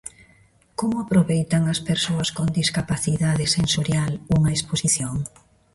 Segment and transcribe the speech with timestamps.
[0.79, 5.15] Como aproveitan as persoas con discapacidade sensorial unha exposición?